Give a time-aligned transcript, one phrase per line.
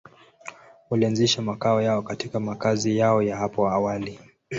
[0.89, 4.19] Walianzisha makao yao katika makazi yao ya hapo awali.